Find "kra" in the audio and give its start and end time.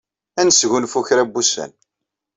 1.07-1.23